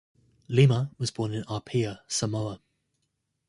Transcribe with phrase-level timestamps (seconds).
[0.47, 2.59] Lima was born in Apia, Samoa.